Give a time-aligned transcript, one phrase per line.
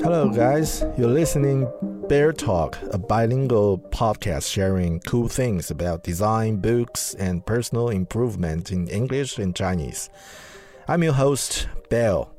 [0.00, 0.84] Hello, guys.
[0.96, 1.68] You're listening
[2.08, 8.88] Bear Talk, a bilingual podcast sharing cool things about design, books, and personal improvement in
[8.88, 10.10] English and Chinese.
[10.86, 12.30] I'm your host, Bell,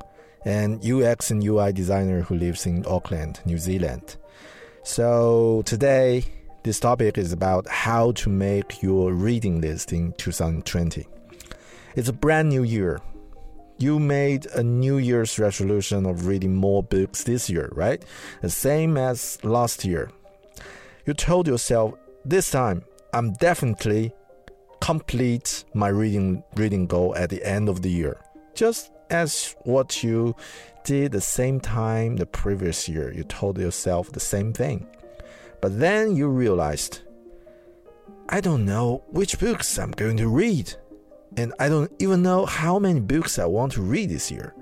[0.45, 4.17] an UX and UI designer who lives in Auckland, New Zealand.
[4.83, 6.25] So today,
[6.63, 11.05] this topic is about how to make your reading list in 2020.
[11.95, 13.01] It's a brand new year,
[13.77, 18.03] you made a New Year's resolution of reading more books this year, right?
[18.41, 20.11] The same as last year.
[21.05, 21.93] You told yourself,
[22.25, 24.13] this time I'm definitely
[24.81, 28.19] complete my reading reading goal at the end of the year.
[28.53, 30.35] Just as what you
[30.83, 34.87] did the same time the previous year, you told yourself the same thing.
[35.61, 37.01] But then you realized,
[38.29, 40.73] I don't know which books I'm going to read
[41.35, 44.53] and I don't even know how many books I want to read this year.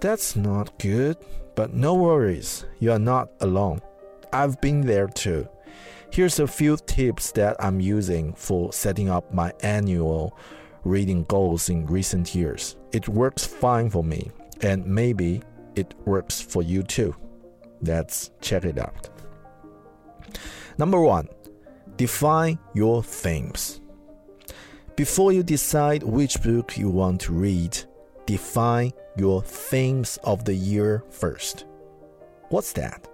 [0.00, 1.16] That's not good,
[1.54, 3.80] but no worries, you are not alone.
[4.32, 5.48] I've been there too.
[6.10, 10.36] Here's a few tips that I'm using for setting up my annual
[10.84, 12.76] reading goals in recent years.
[12.92, 14.30] It works fine for me,
[14.62, 15.42] and maybe
[15.74, 17.14] it works for you too.
[17.82, 19.08] Let's check it out.
[20.78, 21.28] Number one,
[21.96, 23.80] define your themes.
[24.98, 27.78] Before you decide which book you want to read,
[28.26, 31.66] define your themes of the year first.
[32.48, 33.06] What's that?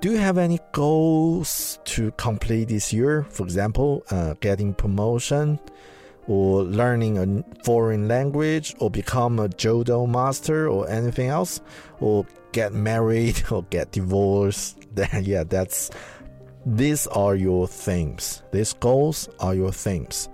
[0.00, 3.24] Do you have any goals to complete this year?
[3.30, 5.58] For example, uh, getting promotion,
[6.26, 11.62] or learning a foreign language, or become a judo master, or anything else,
[12.00, 14.76] or get married, or get divorced.
[15.22, 15.90] yeah, that's
[16.64, 18.42] these are your themes.
[18.52, 20.28] These goals are your themes.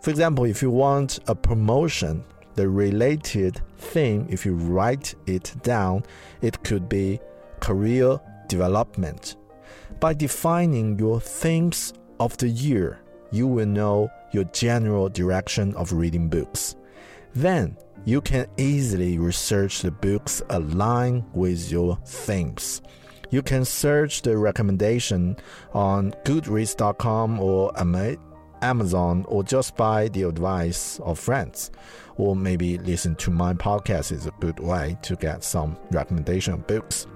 [0.00, 6.04] For example, if you want a promotion, the related theme, if you write it down,
[6.42, 7.20] it could be
[7.60, 9.36] career development.
[10.00, 13.00] By defining your themes of the year,
[13.30, 16.76] you will know your general direction of reading books.
[17.34, 22.82] Then you can easily research the books aligned with your themes.
[23.30, 25.36] You can search the recommendation
[25.72, 27.72] on Goodreads.com or
[28.60, 31.70] Amazon or just buy the advice of friends.
[32.16, 36.66] Or maybe listen to my podcast is a good way to get some recommendation of
[36.66, 37.06] books.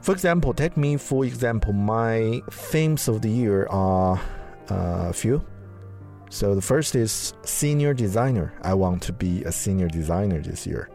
[0.00, 4.18] For example, take me for example, my themes of the year are
[4.70, 5.44] uh, a few.
[6.30, 8.54] So the first is senior designer.
[8.62, 10.88] I want to be a senior designer this year.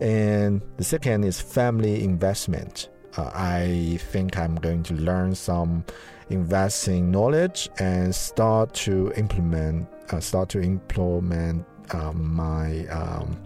[0.00, 5.84] And the second is family investment uh, I think I'm going to learn some
[6.28, 13.36] investing knowledge and start to implement uh, start to implement um, my um,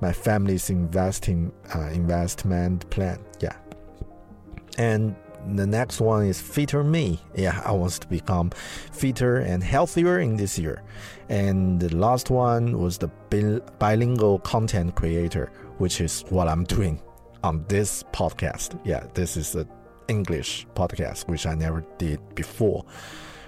[0.00, 3.18] my family's investing uh, investment plan.
[3.40, 3.56] Yeah,
[4.78, 5.14] and
[5.54, 7.20] the next one is fitter me.
[7.36, 8.50] Yeah, I want to become
[8.92, 10.82] fitter and healthier in this year.
[11.28, 13.08] And the last one was the
[13.78, 17.00] bilingual content creator, which is what I'm doing
[17.44, 18.78] on this podcast.
[18.84, 19.68] Yeah, this is an
[20.08, 22.84] English podcast, which I never did before.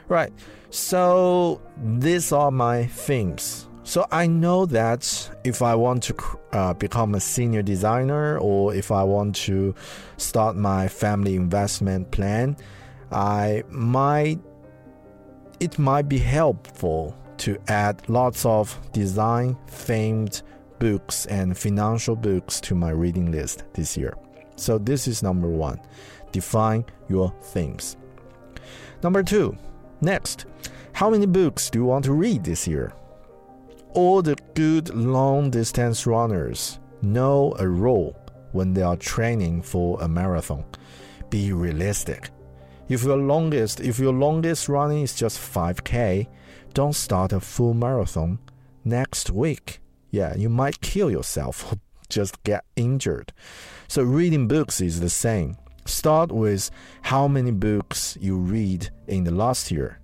[0.09, 0.33] Right.
[0.71, 3.69] So these are my themes.
[3.83, 6.15] So I know that if I want to
[6.53, 9.75] uh, become a senior designer or if I want to
[10.17, 12.57] start my family investment plan,
[13.13, 14.41] I might
[15.59, 20.43] it might be helpful to add lots of design themed
[20.79, 24.17] books and financial books to my reading list this year.
[24.57, 25.81] So, this is number one
[26.33, 27.97] define your themes.
[29.03, 29.57] Number two,
[30.01, 30.47] next,
[30.93, 32.93] how many books do you want to read this year?
[33.97, 38.15] all the good long distance runners know a rule
[38.53, 40.63] when they are training for a marathon.
[41.31, 42.29] Be realistic.
[42.91, 46.27] If your longest if your longest running is just 5k,
[46.75, 48.39] don't start a full marathon
[48.85, 49.81] next week.
[50.11, 53.33] Yeah, you might kill yourself or just get injured.
[53.89, 55.57] So reading books is the same.
[55.85, 56.71] Start with
[57.03, 60.01] how many books you read in the last year.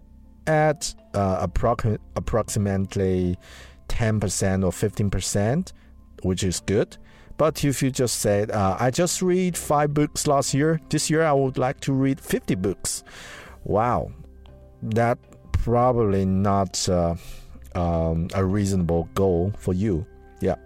[0.47, 3.37] Add uh, approx- approximately
[3.89, 5.73] 10% or 15%,
[6.23, 6.97] which is good.
[7.37, 11.23] But if you just said, uh, I just read five books last year, this year
[11.25, 13.03] I would like to read 50 books.
[13.65, 14.13] Wow,
[14.83, 15.19] that
[15.53, 17.17] probably not uh,
[17.75, 20.07] um, a reasonable goal for you.
[20.41, 20.57] Yeah.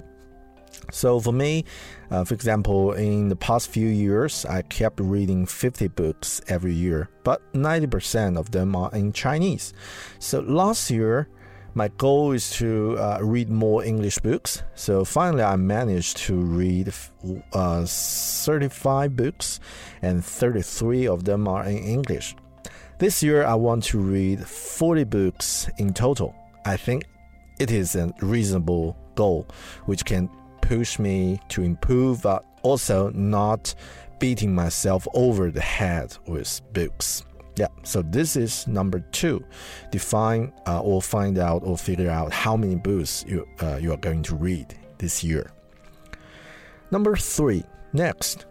[0.91, 1.65] So for me,
[2.11, 7.09] uh, for example, in the past few years, I kept reading 50 books every year,
[7.25, 9.73] but 90% of them are in Chinese.
[10.19, 11.29] So last year,
[11.75, 14.63] my goal is to uh, read more English books.
[14.75, 16.93] So finally, I managed to read
[17.53, 19.61] uh, 35 books,
[20.01, 22.35] and 33 of them are in English.
[22.99, 26.35] This year, I want to read 40 books in total.
[26.67, 27.05] I think
[27.61, 29.47] it is a reasonable goal,
[29.85, 30.29] which can
[30.61, 33.73] push me to improve, but also not
[34.19, 37.25] beating myself over the head with books.
[37.55, 39.45] Yeah, so this is number two.
[39.93, 43.99] Define uh, or find out or figure out how many books you, uh, you are
[43.99, 45.53] going to read this year.
[46.91, 48.47] Number three, next,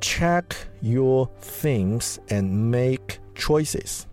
[0.00, 4.06] check your themes and make choices.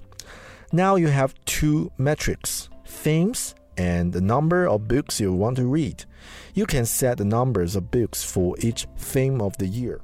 [0.74, 6.06] Now you have two metrics themes and the number of books you want to read.
[6.54, 10.02] You can set the numbers of books for each theme of the year.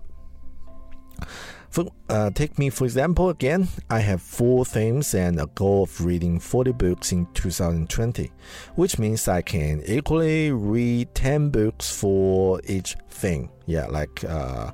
[1.69, 6.05] For, uh, take me for example again, I have four themes and a goal of
[6.05, 8.29] reading 40 books in 2020,
[8.75, 13.49] which means I can equally read 10 books for each theme.
[13.67, 14.71] Yeah, like, uh,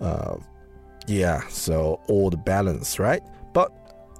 [0.00, 0.36] uh,
[1.08, 3.22] yeah, so all the balance, right?
[3.52, 3.72] But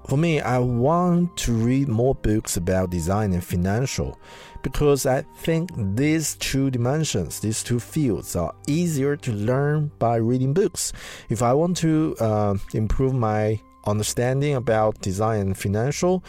[0.08, 4.18] for me, I want to read more books about design and financial
[4.62, 10.54] because I think these two dimensions, these two fields, are easier to learn by reading
[10.54, 10.92] books.
[11.28, 16.24] If I want to uh, improve my understanding about design and financial,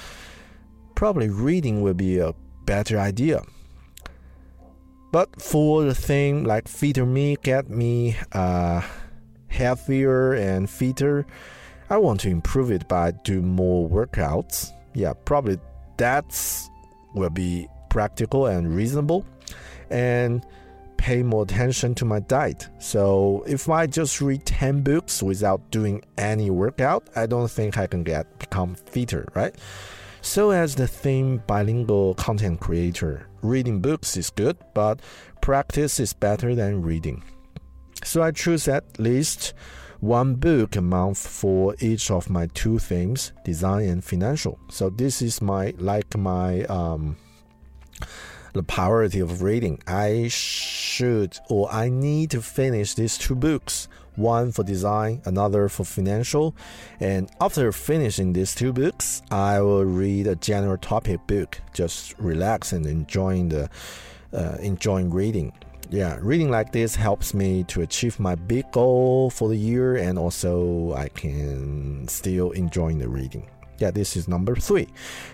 [0.95, 2.33] probably reading will be a
[2.65, 3.41] better idea.
[5.11, 8.81] But for the thing like fitter me, get me uh,
[9.47, 11.25] healthier and fitter,
[11.89, 14.71] I want to improve it by do more workouts.
[14.93, 15.59] Yeah, probably
[15.97, 16.69] that's
[17.13, 19.25] will be practical and reasonable
[19.89, 20.45] and
[20.97, 22.67] pay more attention to my diet.
[22.79, 27.85] So if I just read 10 books without doing any workout, I don't think I
[27.87, 29.55] can get become fitter, right?
[30.21, 34.99] So as the theme bilingual content creator, reading books is good, but
[35.41, 37.23] practice is better than reading.
[38.03, 39.53] So I choose at least
[39.99, 44.59] one book a month for each of my two themes, design and financial.
[44.69, 47.17] So this is my like my um,
[48.53, 49.81] the priority of reading.
[49.87, 53.87] I should or I need to finish these two books.
[54.15, 56.55] One for design, another for financial.
[57.01, 61.59] And after finishing these two books, I will read a general topic book.
[61.73, 63.69] Just relax and enjoying the
[64.33, 65.51] uh, enjoying reading
[65.89, 70.17] yeah, reading like this helps me to achieve my big goal for the year, and
[70.17, 73.49] also I can still enjoy the reading.
[73.77, 74.87] Yeah, this is number three.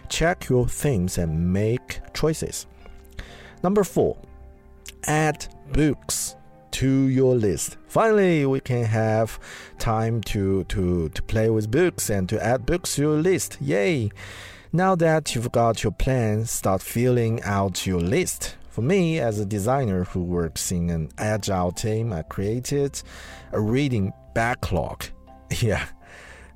[0.10, 2.66] Check your themes and make choices.
[3.64, 4.18] Number four,
[5.06, 6.36] add books
[6.72, 7.78] to your list.
[7.88, 9.40] Finally, we can have
[9.78, 13.58] time to, to, to play with books and to add books to your list.
[13.62, 14.10] Yay!
[14.74, 18.56] Now that you've got your plan, start filling out your list.
[18.72, 23.02] For me, as a designer who works in an agile team, I created
[23.52, 25.06] a reading backlog.
[25.60, 25.86] Yeah,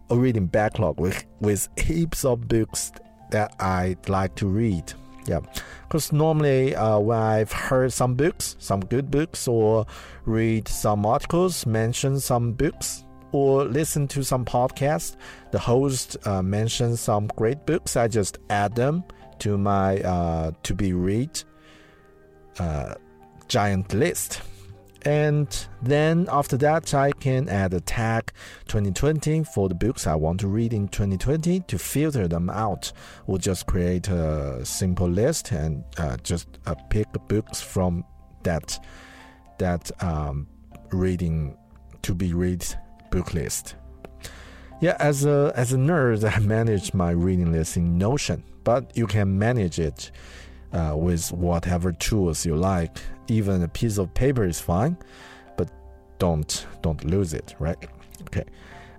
[0.10, 2.94] a reading backlog with, with heaps of books
[3.32, 4.94] that I'd like to read.
[5.28, 5.42] Yeah,
[5.84, 9.86] because normally uh, when I've heard some books, some good books, or
[10.24, 13.04] read some articles, mention some books,
[13.34, 15.18] or listen to some podcasts,
[15.52, 17.98] the host uh, mentions some great books.
[17.98, 19.04] I just add them
[19.40, 21.44] to my uh, to be read
[23.48, 24.42] giant list.
[25.06, 25.48] And
[25.84, 28.32] then after that, I can add a tag
[28.68, 32.92] 2020 for the books I want to read in 2020 to filter them out.
[33.28, 38.04] Or just create a simple list and uh, just uh, pick books from
[38.44, 38.84] that
[39.60, 40.48] that um,
[40.92, 41.56] reading
[42.02, 42.66] to be read
[43.12, 43.76] book list.
[44.82, 49.06] Yeah, as a as a nerd, I manage my reading list in Notion, but you
[49.06, 50.10] can manage it
[50.74, 53.00] uh, with whatever tools you like.
[53.28, 54.98] Even a piece of paper is fine,
[55.58, 55.70] but
[56.20, 57.78] don't don't lose it, right?
[58.24, 58.46] Okay.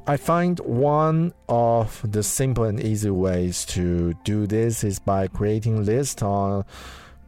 [0.08, 5.85] I find one of the simple and easy ways to do this is by creating
[5.85, 6.64] list on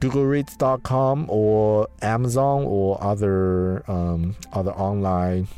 [0.01, 5.49] Goodreads.com or Amazon or other um, other online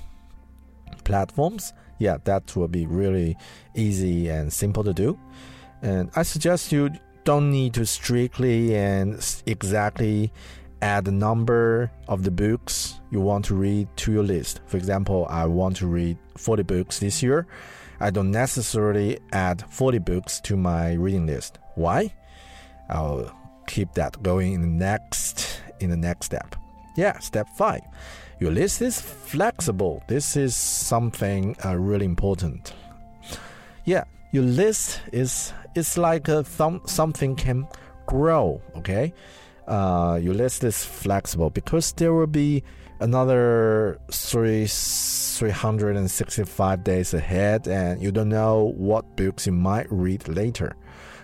[1.04, 1.74] platforms.
[1.98, 3.36] Yeah, that will be really
[3.74, 5.18] easy and simple to do.
[5.82, 6.90] And I suggest you
[7.24, 10.32] don't need to strictly and exactly
[10.82, 14.60] add the number of the books you want to read to your list.
[14.66, 17.46] For example, I want to read 40 books this year.
[18.00, 21.58] I don't necessarily add 40 books to my reading list.
[21.74, 22.14] Why?
[22.88, 23.34] I'll
[23.66, 26.56] keep that going in the next in the next step.
[26.96, 27.80] Yeah, step 5.
[28.40, 30.02] Your list is flexible.
[30.08, 32.72] This is something uh, really important.
[33.84, 37.66] Yeah, your list is it's like a th- something can
[38.06, 39.14] grow, okay?
[39.66, 42.62] Uh, your list is flexible because there will be
[43.00, 50.76] another three, 365 days ahead and you don't know what books you might read later.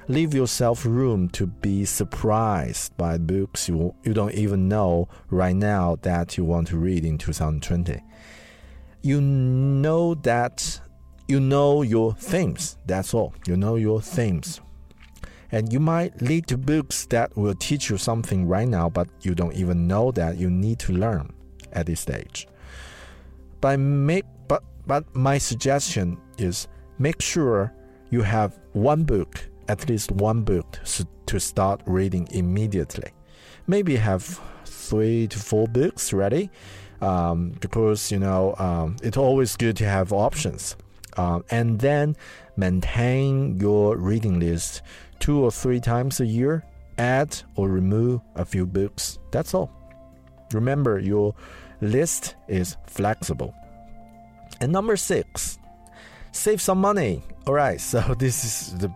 [0.08, 5.96] Leave yourself room to be surprised by books you, you don't even know right now
[6.02, 8.00] that you want to read in 2020.
[9.02, 10.80] You know that
[11.28, 12.78] you know your themes.
[12.86, 13.34] That's all.
[13.46, 14.60] You know your themes.
[15.52, 19.34] And you might lead to books that will teach you something right now, but you
[19.34, 21.32] don't even know that you need to learn
[21.72, 22.48] at this stage.
[23.60, 26.68] By make, but, but my suggestion is
[26.98, 27.72] make sure
[28.10, 30.78] you have one book, at least one book,
[31.26, 33.10] to start reading immediately.
[33.66, 36.50] Maybe have three to four books ready,
[37.00, 40.76] um, because you know um, it's always good to have options.
[41.16, 42.16] Um, and then
[42.56, 44.82] maintain your reading list
[45.18, 46.64] two or three times a year.
[46.98, 49.18] Add or remove a few books.
[49.30, 49.70] That's all.
[50.52, 51.34] Remember, your
[51.80, 53.54] list is flexible.
[54.60, 55.58] And number six,
[56.32, 57.22] save some money.
[57.46, 58.90] All right, so this is the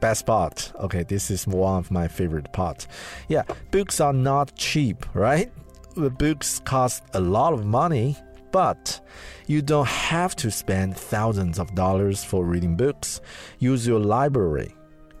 [0.00, 0.72] best part.
[0.80, 2.86] Okay, this is one of my favorite parts.
[3.28, 5.50] Yeah, books are not cheap, right?
[5.96, 8.16] The books cost a lot of money,
[8.50, 9.00] but
[9.46, 13.20] you don't have to spend thousands of dollars for reading books.
[13.58, 14.74] Use your library.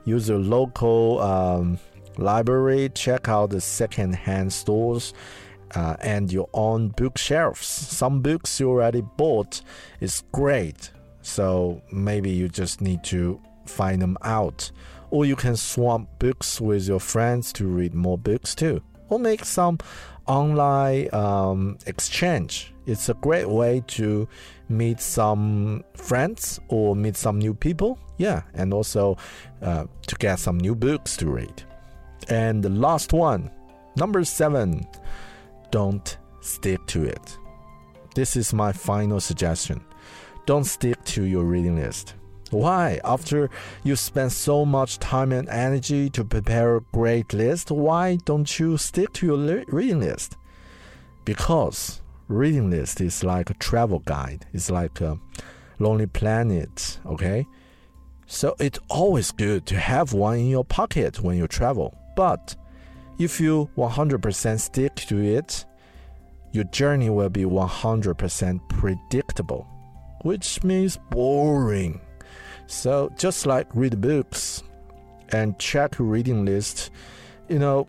[0.04, 1.78] Use your local um,
[2.16, 2.90] library.
[2.94, 5.14] Check out the second-hand stores
[5.74, 7.66] uh, and your own bookshelves.
[7.66, 9.60] Some books you already bought
[10.00, 10.90] is great,
[11.22, 14.70] so maybe you just need to find them out.
[15.10, 18.82] Or you can swap books with your friends to read more books too.
[19.08, 19.78] Or make some
[20.28, 22.72] online um, exchange.
[22.86, 24.28] It's a great way to
[24.68, 27.98] meet some friends or meet some new people.
[28.18, 29.16] Yeah, and also
[29.62, 31.62] uh, to get some new books to read.
[32.28, 33.50] And the last one,
[33.96, 34.86] number seven,
[35.70, 37.38] don't stick to it.
[38.14, 39.84] This is my final suggestion.
[40.46, 42.14] Don't stick to your reading list.
[42.50, 43.00] Why?
[43.04, 43.50] After
[43.84, 48.76] you spend so much time and energy to prepare a great list, why don't you
[48.78, 50.36] stick to your reading list?
[51.24, 54.46] Because reading list is like a travel guide.
[54.52, 55.18] It's like a
[55.78, 57.46] lonely planet, okay?
[58.26, 61.96] So it's always good to have one in your pocket when you travel.
[62.16, 62.56] But
[63.18, 65.64] if you 100% stick to it,
[66.52, 69.66] your journey will be 100% predictable,
[70.22, 72.00] which means boring.
[72.68, 74.62] So just like read books
[75.30, 76.90] and check reading list,
[77.48, 77.88] you know,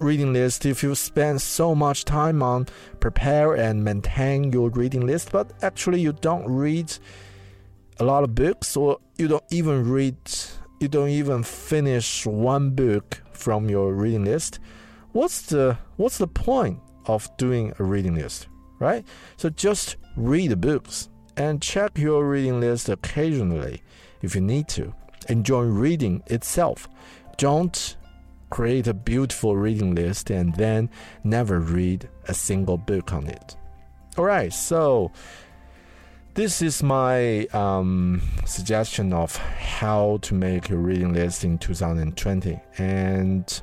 [0.00, 2.66] reading list if you spend so much time on
[3.00, 6.92] prepare and maintain your reading list, but actually you don't read
[8.00, 10.16] a lot of books or you don't even read
[10.80, 14.58] you don't even finish one book from your reading list,
[15.12, 19.04] what's the what's the point of doing a reading list, right?
[19.36, 23.82] So just read the books and check your reading list occasionally
[24.22, 24.94] if you need to.
[25.28, 26.88] Enjoy reading itself.
[27.36, 27.96] Don't
[28.50, 30.88] create a beautiful reading list and then
[31.24, 33.56] never read a single book on it.
[34.16, 35.10] Alright, so
[36.34, 42.60] this is my um, suggestion of how to make a reading list in 2020.
[42.78, 43.62] And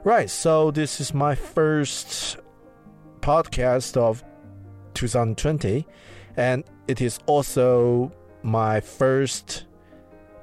[0.05, 2.39] right so this is my first
[3.21, 4.23] podcast of
[4.95, 5.87] 2020
[6.37, 8.13] and it is also
[8.43, 9.65] my first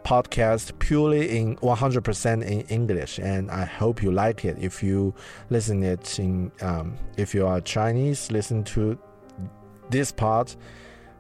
[0.04, 5.14] podcast purely in 100% in english and i hope you like it if you
[5.50, 8.98] listen it in um, if you are chinese listen to
[9.90, 10.56] this part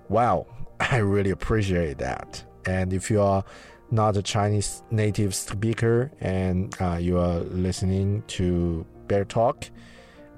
[0.09, 0.45] wow
[0.79, 2.43] I really appreciate that.
[2.65, 3.43] And if you are
[3.91, 9.69] not a Chinese native speaker and uh, you are listening to Bear Talk,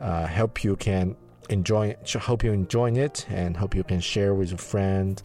[0.01, 1.15] uh, hope you can
[1.49, 5.21] enjoy hope you enjoy it and hope you can share with a friend.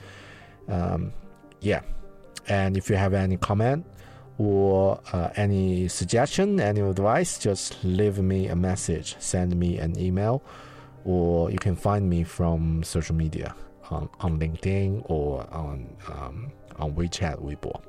[0.69, 1.12] Um,
[1.61, 1.81] yeah.
[2.49, 3.87] And if you have any comment
[4.38, 10.43] or uh, any suggestion, any advice, just leave me a message, send me an email,
[11.05, 13.55] or you can find me from social media
[13.91, 17.81] on, on LinkedIn or on um, on WeChat, Weibo.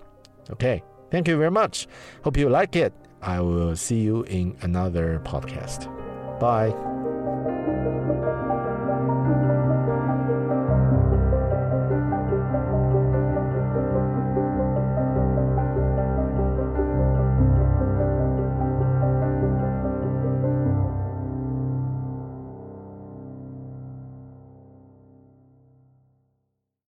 [0.52, 1.88] Okay, thank you very much.
[2.24, 2.94] Hope you like it.
[3.22, 5.88] I will see you in another podcast.
[6.40, 6.93] Bye.